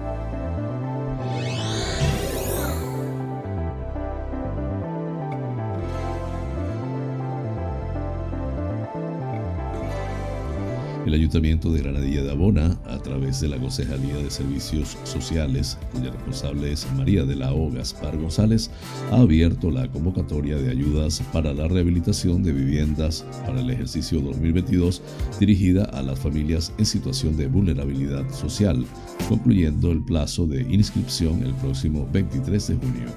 [11.09, 16.11] El Ayuntamiento de Granadilla de Abona, a través de la Concejalía de Servicios Sociales, cuya
[16.11, 17.71] responsable es María de la O.
[17.71, 18.69] Gaspar González,
[19.11, 25.01] ha abierto la convocatoria de ayudas para la rehabilitación de viviendas para el ejercicio 2022
[25.39, 28.85] dirigida a las familias en situación de vulnerabilidad social,
[29.27, 33.07] concluyendo el plazo de inscripción el próximo 23 de junio.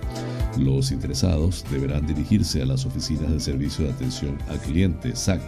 [0.57, 5.43] Los interesados deberán dirigirse a las oficinas de servicio de atención al cliente SAC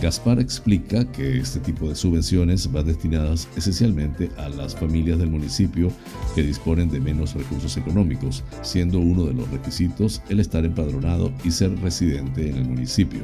[0.00, 5.90] Gaspar explica que este tipo de subvenciones van destinadas esencialmente a las familias del municipio
[6.34, 11.50] que disponen de menos recursos económicos, siendo uno de los requisitos el estar empadronado y
[11.50, 13.20] ser residente en el municipio.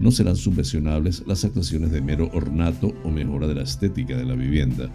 [0.00, 4.34] no serán subvencionables las actuaciones de mero ornato o mejora de la estética de la
[4.34, 4.90] vivienda.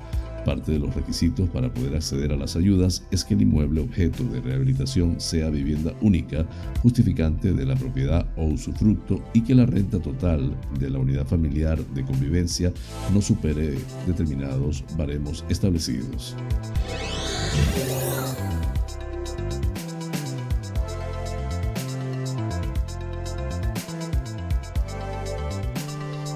[0.46, 4.26] Parte de los requisitos para poder acceder a las ayudas es que el inmueble objeto
[4.26, 6.46] de rehabilitación sea vivienda única,
[6.82, 11.80] justificante de la propiedad o usufructo y que la renta total de la unidad familiar
[11.94, 12.74] de convivencia
[13.14, 13.76] no supere
[14.06, 16.36] determinados baremos establecidos.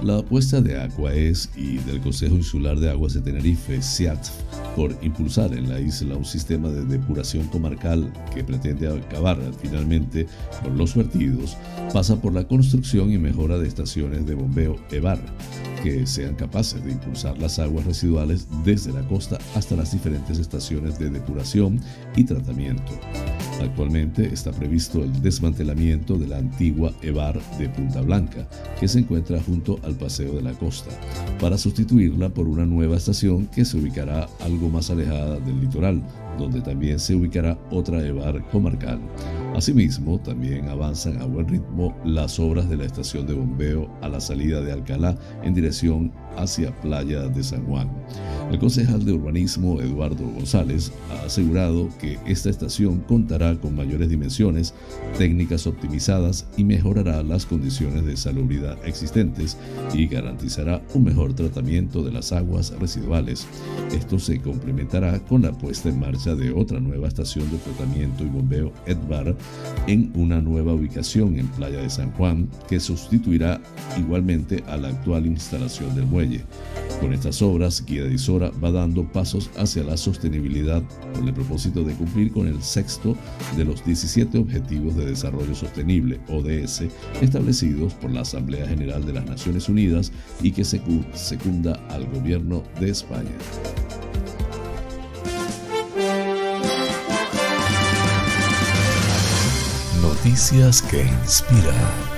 [0.08, 0.82] La apuesta de
[1.14, 4.26] es y del Consejo Insular de Aguas de Tenerife, SEAT,
[4.74, 10.26] por impulsar en la isla un sistema de depuración comarcal que pretende acabar finalmente
[10.64, 11.58] con los vertidos,
[11.92, 15.20] pasa por la construcción y mejora de estaciones de bombeo EVAR,
[15.88, 21.00] que sean capaces de impulsar las aguas residuales desde la costa hasta las diferentes estaciones
[21.00, 21.80] de depuración
[22.18, 22.92] y tratamiento.
[23.62, 28.46] Actualmente está previsto el desmantelamiento de la antigua EVAR de Punta Blanca,
[28.78, 30.92] que se encuentra junto al Paseo de la Costa,
[31.40, 36.04] para sustituirla por una nueva estación que se ubicará algo más alejada del litoral,
[36.38, 39.00] donde también se ubicará otra EVAR comarcal.
[39.56, 44.20] Asimismo, también avanzan a buen ritmo las obras de la estación de bombeo a la
[44.20, 47.90] salida de Alcalá en dirección hacia Playa de San Juan.
[48.52, 54.74] El concejal de urbanismo Eduardo González ha asegurado que esta estación contará con mayores dimensiones,
[55.18, 59.58] técnicas optimizadas y mejorará las condiciones de salubridad existentes
[59.94, 63.48] y garantizará un mejor tratamiento de las aguas residuales.
[63.92, 68.28] Esto se complementará con la puesta en marcha de otra nueva estación de tratamiento y
[68.28, 69.36] bombeo Edbar
[69.88, 73.60] en una nueva ubicación en Playa de San Juan que sustituirá
[73.98, 76.27] igualmente a la actual instalación del muelle.
[77.00, 80.82] Con estas obras, Guía de Isora va dando pasos hacia la sostenibilidad
[81.14, 83.16] con el propósito de cumplir con el sexto
[83.56, 86.84] de los 17 Objetivos de Desarrollo Sostenible, ODS,
[87.22, 90.12] establecidos por la Asamblea General de las Naciones Unidas
[90.42, 93.30] y que secunda al Gobierno de España.
[100.02, 102.17] Noticias que inspiran.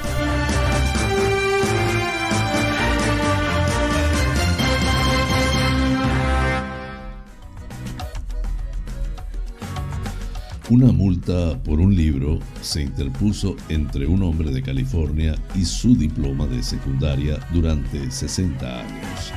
[10.69, 16.45] Una multa por un libro se interpuso entre un hombre de California y su diploma
[16.45, 19.33] de secundaria durante 60 años.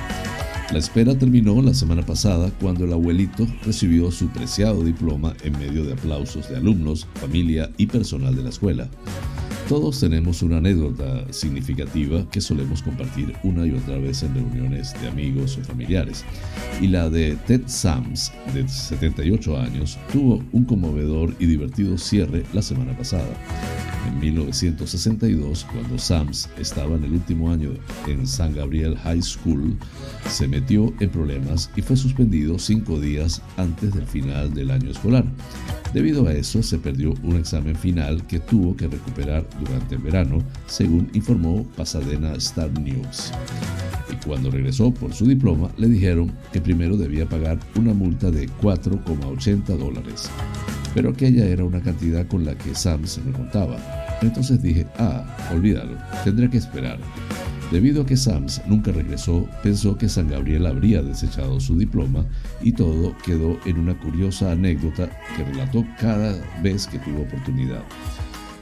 [0.70, 5.86] La espera terminó la semana pasada cuando el abuelito recibió su preciado diploma en medio
[5.86, 8.90] de aplausos de alumnos, familia y personal de la escuela.
[9.68, 15.08] Todos tenemos una anécdota significativa que solemos compartir una y otra vez en reuniones de
[15.08, 16.24] amigos o familiares.
[16.80, 22.60] Y la de Ted Sams, de 78 años, tuvo un conmovedor y divertido cierre la
[22.60, 23.32] semana pasada.
[24.08, 27.70] En 1962, cuando Sams estaba en el último año
[28.08, 29.76] en San Gabriel High School,
[30.28, 35.24] se metió en problemas y fue suspendido cinco días antes del final del año escolar.
[35.92, 40.42] Debido a eso, se perdió un examen final que tuvo que recuperar durante el verano,
[40.66, 43.30] según informó Pasadena Star News.
[44.10, 48.48] Y cuando regresó por su diploma, le dijeron que primero debía pagar una multa de
[48.48, 50.30] 4,80 dólares.
[50.94, 53.76] Pero aquella era una cantidad con la que Sam se me contaba.
[54.22, 56.98] Entonces dije, ah, olvídalo, tendré que esperar.
[57.72, 62.26] Debido a que Sams nunca regresó, pensó que San Gabriel habría desechado su diploma
[62.60, 67.82] y todo quedó en una curiosa anécdota que relató cada vez que tuvo oportunidad.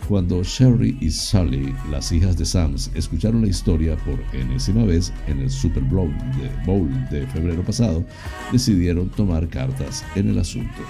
[0.07, 5.41] Cuando Sherry y Sally, las hijas de Sams, escucharon la historia por enésima vez en
[5.41, 8.07] el Super Bowl de, Bowl de febrero pasado,
[8.53, 10.83] decidieron tomar cartas en el asunto.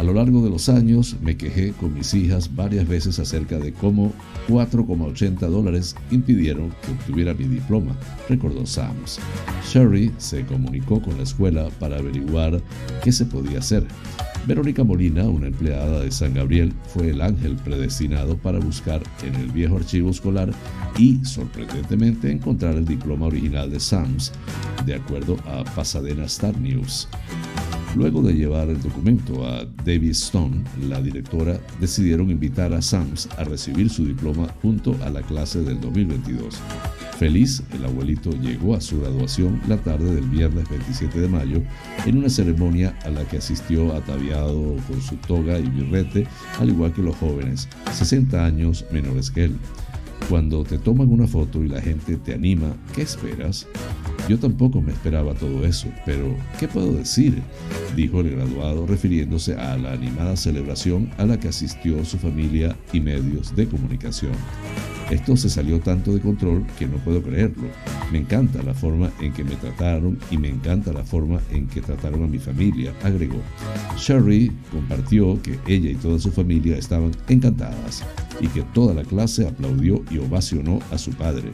[0.00, 3.74] A lo largo de los años me quejé con mis hijas varias veces acerca de
[3.74, 4.14] cómo
[4.48, 7.94] 4,80 dólares impidieron que obtuviera mi diploma,
[8.26, 9.18] recordó Sams.
[9.70, 12.62] Sherry se comunicó con la escuela para averiguar
[13.04, 13.86] qué se podía hacer.
[14.46, 19.50] Verónica Molina, una empleada de San Gabriel, fue el ángel predestinado para buscar en el
[19.50, 20.50] viejo archivo escolar
[20.96, 24.32] y, sorprendentemente, encontrar el diploma original de Sams,
[24.86, 27.06] de acuerdo a Pasadena Star News.
[27.96, 33.42] Luego de llevar el documento a David Stone, la directora, decidieron invitar a Sams a
[33.42, 36.56] recibir su diploma junto a la clase del 2022.
[37.18, 41.62] Feliz, el abuelito llegó a su graduación la tarde del viernes 27 de mayo
[42.06, 46.26] en una ceremonia a la que asistió ataviado con su toga y birrete,
[46.60, 49.56] al igual que los jóvenes, 60 años menores que él.
[50.28, 53.66] Cuando te toman una foto y la gente te anima, ¿qué esperas?
[54.28, 57.42] Yo tampoco me esperaba todo eso, pero ¿qué puedo decir?
[57.96, 63.00] dijo el graduado refiriéndose a la animada celebración a la que asistió su familia y
[63.00, 64.32] medios de comunicación.
[65.10, 67.64] Esto se salió tanto de control que no puedo creerlo.
[68.12, 71.80] Me encanta la forma en que me trataron y me encanta la forma en que
[71.80, 73.40] trataron a mi familia, agregó.
[73.98, 78.04] Sherry compartió que ella y toda su familia estaban encantadas
[78.40, 81.50] y que toda la clase aplaudió y ovacionó a su padre.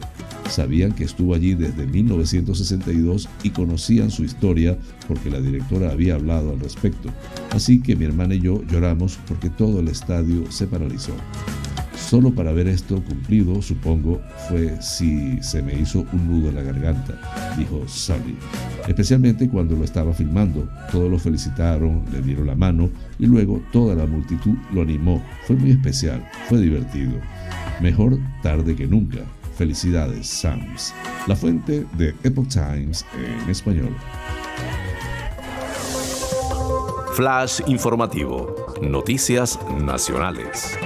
[0.49, 4.77] Sabían que estuvo allí desde 1962 y conocían su historia
[5.07, 7.09] porque la directora había hablado al respecto.
[7.49, 11.13] Así que mi hermana y yo lloramos porque todo el estadio se paralizó.
[12.07, 16.61] Solo para ver esto cumplido, supongo, fue si se me hizo un nudo en la
[16.61, 17.19] garganta,
[17.57, 18.37] dijo Sully.
[18.87, 20.69] Especialmente cuando lo estaba filmando.
[20.89, 22.89] Todos lo felicitaron, le dieron la mano
[23.19, 25.21] y luego toda la multitud lo animó.
[25.47, 27.19] Fue muy especial, fue divertido.
[27.81, 29.19] Mejor tarde que nunca.
[29.57, 30.93] Felicidades, Sams.
[31.27, 33.93] La fuente de Epoch Times en español.
[37.15, 38.55] Flash informativo.
[38.81, 40.77] Noticias nacionales.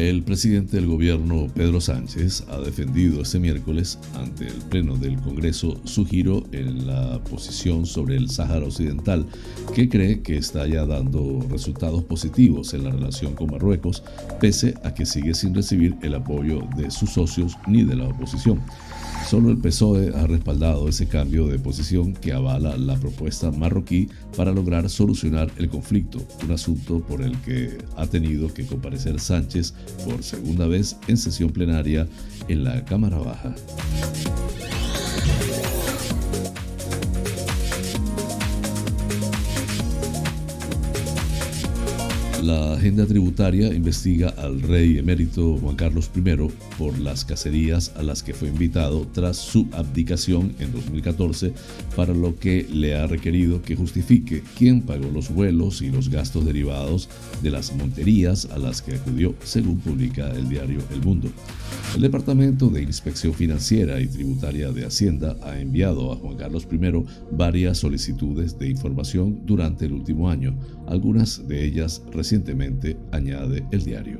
[0.00, 5.78] El presidente del gobierno, Pedro Sánchez, ha defendido este miércoles ante el Pleno del Congreso
[5.84, 9.26] su giro en la posición sobre el Sáhara Occidental,
[9.74, 14.02] que cree que está ya dando resultados positivos en la relación con Marruecos,
[14.40, 18.62] pese a que sigue sin recibir el apoyo de sus socios ni de la oposición.
[19.30, 24.50] Solo el PSOE ha respaldado ese cambio de posición que avala la propuesta marroquí para
[24.50, 29.72] lograr solucionar el conflicto, un asunto por el que ha tenido que comparecer Sánchez
[30.04, 32.08] por segunda vez en sesión plenaria
[32.48, 33.54] en la Cámara Baja.
[42.42, 46.22] La agenda tributaria investiga al rey emérito Juan Carlos I
[46.78, 51.52] por las cacerías a las que fue invitado tras su abdicación en 2014,
[51.94, 56.46] para lo que le ha requerido que justifique quién pagó los vuelos y los gastos
[56.46, 57.10] derivados
[57.42, 61.28] de las monterías a las que acudió, según publica el diario El Mundo.
[61.94, 66.78] El Departamento de Inspección Financiera y Tributaria de Hacienda ha enviado a Juan Carlos I
[67.32, 70.54] varias solicitudes de información durante el último año,
[70.90, 74.18] algunas de ellas recientemente, añade el diario.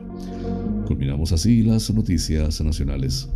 [0.87, 3.29] Culminamos así las noticias nacionales.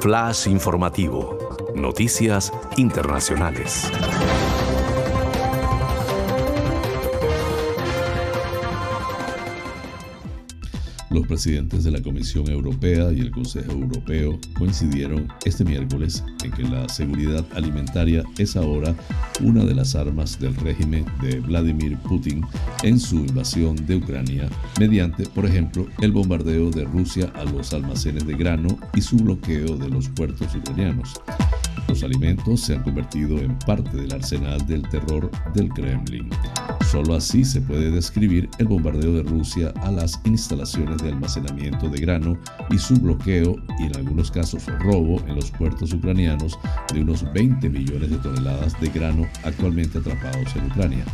[0.00, 1.38] Flash informativo.
[1.74, 3.90] Noticias internacionales.
[11.12, 16.62] Los presidentes de la Comisión Europea y el Consejo Europeo coincidieron este miércoles en que
[16.62, 18.94] la seguridad alimentaria es ahora
[19.42, 22.42] una de las armas del régimen de Vladimir Putin
[22.82, 24.48] en su invasión de Ucrania,
[24.80, 29.76] mediante, por ejemplo, el bombardeo de Rusia a los almacenes de grano y su bloqueo
[29.76, 31.20] de los puertos ucranianos.
[31.88, 36.30] Los alimentos se han convertido en parte del arsenal del terror del Kremlin.
[36.90, 42.00] Solo así se puede describir el bombardeo de Rusia a las instalaciones de almacenamiento de
[42.00, 42.36] grano
[42.70, 46.58] y su bloqueo y en algunos casos robo en los puertos ucranianos
[46.92, 51.04] de unos 20 millones de toneladas de grano actualmente atrapados en Ucrania,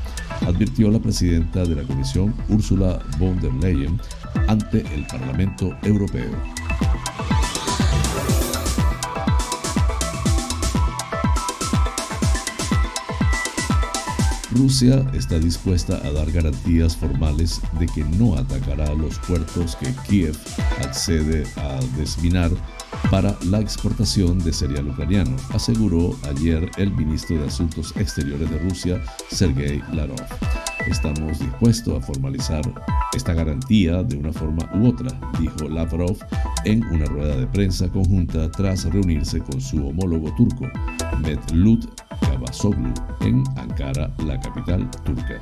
[0.47, 4.01] advirtió la presidenta de la Comisión, Ursula von der Leyen,
[4.49, 6.58] ante el Parlamento Europeo.
[14.51, 20.35] Rusia está dispuesta a dar garantías formales de que no atacará los puertos que Kiev
[20.83, 22.51] accede a desminar
[23.11, 29.03] para la exportación de cereal ucraniano, aseguró ayer el ministro de Asuntos Exteriores de Rusia,
[29.31, 30.17] Sergei Larov.
[30.87, 32.63] Estamos dispuestos a formalizar
[33.15, 36.17] esta garantía de una forma u otra, dijo Lavrov
[36.65, 40.67] en una rueda de prensa conjunta tras reunirse con su homólogo turco,
[41.21, 45.39] Mevlut Cavazoglu, en Ankara, la capital turca.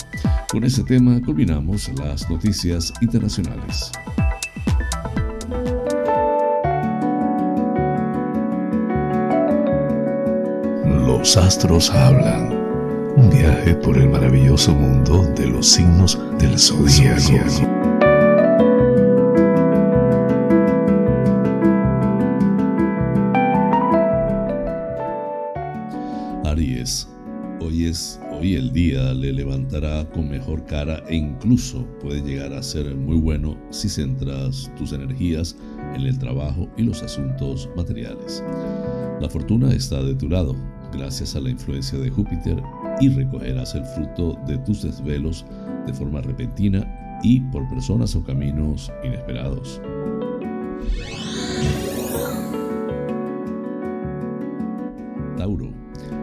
[0.50, 3.90] Con ese tema culminamos las noticias internacionales.
[11.06, 12.54] Los astros hablan.
[13.16, 17.65] Un viaje por el maravilloso mundo de los signos del zodiaco.
[30.16, 35.56] Con mejor cara e incluso puede llegar a ser muy bueno si centras tus energías
[35.94, 38.42] en el trabajo y los asuntos materiales.
[39.20, 40.56] La fortuna está de tu lado,
[40.92, 42.60] gracias a la influencia de Júpiter
[43.00, 45.44] y recogerás el fruto de tus desvelos
[45.86, 49.80] de forma repentina y por personas o caminos inesperados.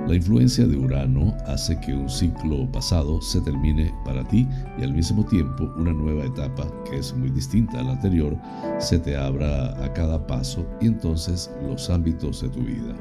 [0.08, 4.48] La influencia de Urano hace que un ciclo pasado se termine para ti
[4.78, 8.38] y al mismo tiempo una nueva etapa, que es muy distinta a la anterior,
[8.80, 12.96] se te abra a cada paso y entonces los ámbitos de tu vida.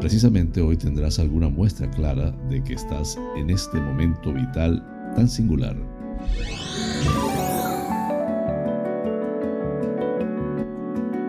[0.00, 4.82] Precisamente hoy tendrás alguna muestra clara de que estás en este momento vital
[5.14, 5.76] tan singular.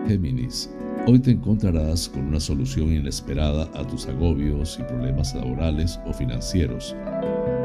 [0.06, 0.70] Géminis,
[1.06, 6.94] hoy te encontrarás con una solución inesperada a tus agobios y problemas laborales o financieros.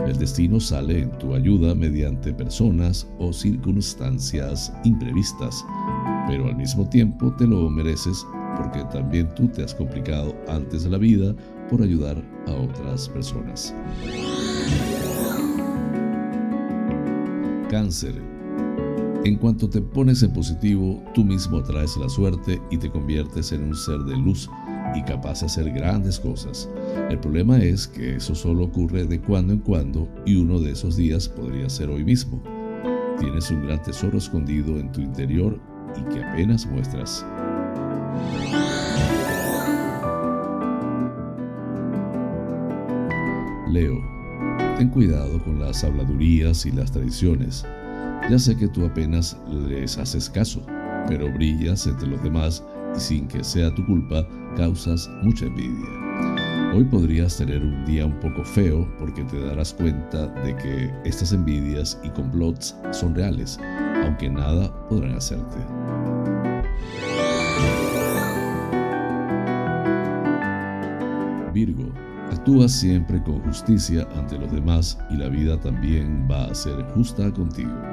[0.06, 5.66] El destino sale en tu ayuda mediante personas o circunstancias imprevistas,
[6.28, 8.26] pero al mismo tiempo te lo mereces
[8.58, 11.36] porque también tú te has complicado antes de la vida
[11.70, 13.76] por ayudar a otras personas.
[17.70, 18.37] Cáncer.
[19.28, 23.62] En cuanto te pones en positivo, tú mismo atraes la suerte y te conviertes en
[23.62, 24.50] un ser de luz
[24.96, 26.70] y capaz de hacer grandes cosas.
[27.10, 30.96] El problema es que eso solo ocurre de cuando en cuando y uno de esos
[30.96, 32.42] días podría ser hoy mismo.
[33.20, 35.60] Tienes un gran tesoro escondido en tu interior
[35.98, 37.26] y que apenas muestras.
[43.70, 44.02] Leo,
[44.78, 47.66] ten cuidado con las habladurías y las tradiciones.
[48.30, 50.62] Ya sé que tú apenas les haces caso,
[51.08, 52.62] pero brillas entre los demás
[52.94, 55.88] y sin que sea tu culpa causas mucha envidia.
[56.76, 61.32] Hoy podrías tener un día un poco feo porque te darás cuenta de que estas
[61.32, 63.58] envidias y complots son reales,
[64.04, 65.58] aunque nada podrán hacerte.
[71.54, 71.90] Virgo,
[72.30, 77.32] actúa siempre con justicia ante los demás y la vida también va a ser justa
[77.32, 77.87] contigo.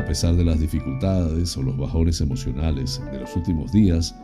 [0.00, 4.16] A pesar de las dificultades o los bajones emocionales de los últimos días,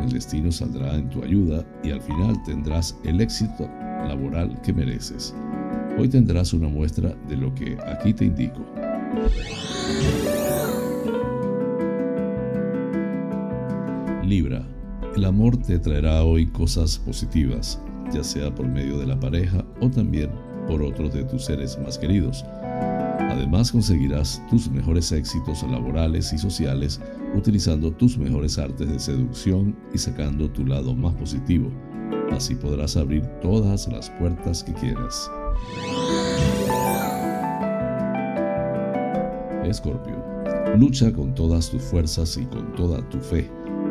[0.00, 3.68] el destino saldrá en tu ayuda y al final tendrás el éxito
[4.06, 5.34] laboral que mereces.
[5.98, 8.64] Hoy tendrás una muestra de lo que aquí te indico.
[14.22, 14.64] Libra,
[15.16, 19.90] el amor te traerá hoy cosas positivas, ya sea por medio de la pareja o
[19.90, 20.30] también
[20.68, 22.44] por otros de tus seres más queridos.
[23.28, 27.00] Además conseguirás tus mejores éxitos laborales y sociales
[27.34, 31.70] utilizando tus mejores artes de seducción y sacando tu lado más positivo.
[32.30, 35.30] Así podrás abrir todas las puertas que quieras.
[39.64, 40.24] Escorpio,
[40.76, 43.50] lucha con todas tus fuerzas y con toda tu fe,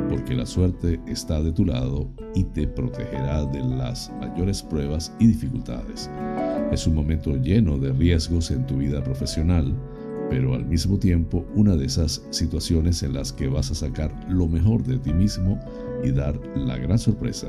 [0.09, 5.27] porque la suerte está de tu lado y te protegerá de las mayores pruebas y
[5.27, 6.09] dificultades.
[6.71, 9.73] Es un momento lleno de riesgos en tu vida profesional,
[10.29, 14.47] pero al mismo tiempo una de esas situaciones en las que vas a sacar lo
[14.47, 15.59] mejor de ti mismo
[16.03, 17.47] y dar la gran sorpresa.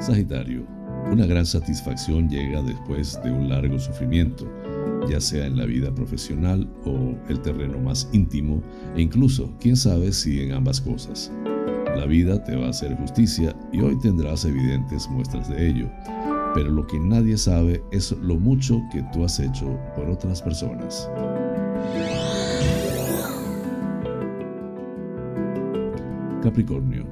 [0.00, 0.66] Sagitario,
[1.10, 4.46] una gran satisfacción llega después de un largo sufrimiento,
[5.08, 8.62] ya sea en la vida profesional o el terreno más íntimo,
[8.96, 11.30] e incluso, quién sabe si en ambas cosas.
[11.96, 15.90] La vida te va a hacer justicia y hoy tendrás evidentes muestras de ello,
[16.54, 21.08] pero lo que nadie sabe es lo mucho que tú has hecho por otras personas.
[26.42, 27.06] Capricornio,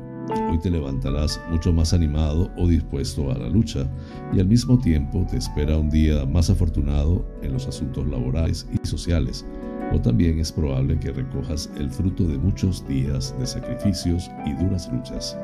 [0.50, 3.86] hoy te levantarás mucho más animado o dispuesto a la lucha
[4.32, 8.86] y al mismo tiempo te espera un día más afortunado en los asuntos laborales y
[8.86, 9.44] sociales
[9.92, 14.90] o también es probable que recojas el fruto de muchos días de sacrificios y duras
[14.92, 15.36] luchas.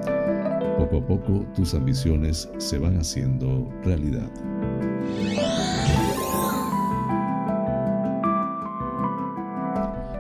[0.79, 4.31] Poco a poco tus ambiciones se van haciendo realidad.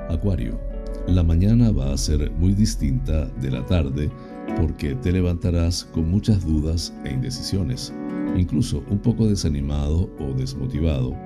[0.09, 0.59] Acuario,
[1.07, 4.11] la mañana va a ser muy distinta de la tarde
[4.57, 7.93] porque te levantarás con muchas dudas e indecisiones
[8.37, 11.17] incluso un poco desanimado o desmotivado,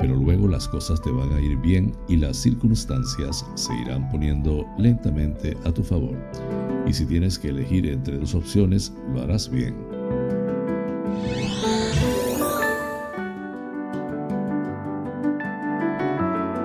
[0.00, 4.64] pero luego las cosas te van a ir bien y las circunstancias se irán poniendo
[4.78, 6.16] lentamente a tu favor.
[6.86, 9.74] Y si tienes que elegir entre dos opciones, lo harás bien.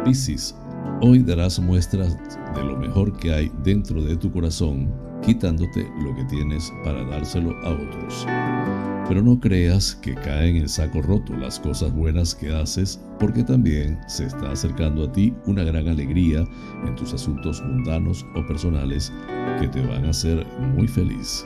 [0.05, 0.53] Piscis,
[1.01, 2.17] hoy darás muestras
[2.55, 4.93] de lo mejor que hay dentro de tu corazón,
[5.25, 8.25] quitándote lo que tienes para dárselo a otros.
[9.07, 13.99] Pero no creas que caen en saco roto las cosas buenas que haces, porque también
[14.07, 16.45] se está acercando a ti una gran alegría
[16.85, 19.11] en tus asuntos mundanos o personales
[19.59, 20.45] que te van a hacer
[20.75, 21.45] muy feliz.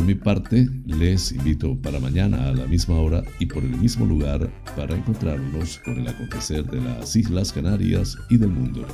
[0.00, 4.06] Por mi parte, les invito para mañana a la misma hora y por el mismo
[4.06, 8.86] lugar para encontrarnos con el acontecer de las Islas Canarias y del mundo.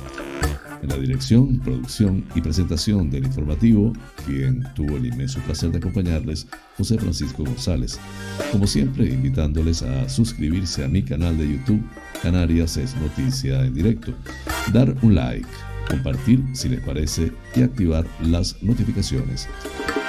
[0.81, 3.93] En la dirección, producción y presentación del informativo,
[4.25, 6.45] quien tuvo el inmenso placer de acompañarles,
[6.75, 7.97] José Francisco González.
[8.51, 11.81] Como siempre, invitándoles a suscribirse a mi canal de YouTube,
[12.21, 14.13] Canarias es Noticia en Directo,
[14.73, 15.47] dar un like,
[15.89, 19.47] compartir si les parece y activar las notificaciones.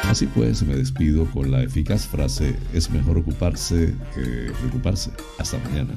[0.05, 5.11] Así pues, me despido con la eficaz frase, es mejor ocuparse que preocuparse.
[5.39, 5.95] Hasta mañana.